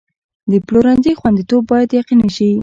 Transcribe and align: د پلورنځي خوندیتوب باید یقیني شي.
د 0.51 0.53
پلورنځي 0.67 1.13
خوندیتوب 1.19 1.61
باید 1.71 1.89
یقیني 1.99 2.29
شي. 2.35 2.51